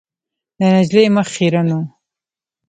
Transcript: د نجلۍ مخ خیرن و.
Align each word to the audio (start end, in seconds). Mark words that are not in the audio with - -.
د 0.57 0.61
نجلۍ 0.73 1.05
مخ 1.15 1.27
خیرن 1.35 1.67
و. 1.79 1.79